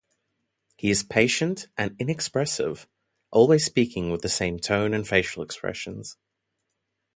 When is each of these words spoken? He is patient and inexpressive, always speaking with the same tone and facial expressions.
He 0.77 0.89
is 0.89 1.03
patient 1.03 1.67
and 1.77 1.95
inexpressive, 1.99 2.87
always 3.29 3.63
speaking 3.65 4.09
with 4.09 4.23
the 4.23 4.29
same 4.29 4.57
tone 4.57 4.95
and 4.95 5.07
facial 5.07 5.43
expressions. 5.43 6.17